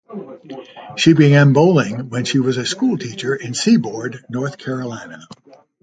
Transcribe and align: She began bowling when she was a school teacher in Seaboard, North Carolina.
She 0.97 1.13
began 1.13 1.53
bowling 1.53 2.09
when 2.09 2.25
she 2.25 2.39
was 2.39 2.57
a 2.57 2.65
school 2.65 2.97
teacher 2.97 3.35
in 3.35 3.53
Seaboard, 3.53 4.25
North 4.29 4.57
Carolina. 4.57 5.27